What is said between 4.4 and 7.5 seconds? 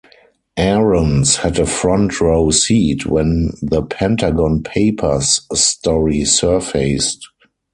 Papers" story surfaced.